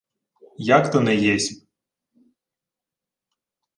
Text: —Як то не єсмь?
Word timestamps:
—Як 0.57 0.91
то 0.91 0.99
не 1.01 1.15
єсмь? 1.15 1.61